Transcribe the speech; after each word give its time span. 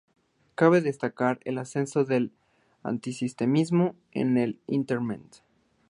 Cabe 0.55 0.81
destacar 0.81 1.39
el 1.45 1.59
ascenso 1.59 2.05
del 2.05 2.31
antisemitismo 2.81 3.93
en 4.13 4.35
el 4.39 4.59
internet. 4.65 5.43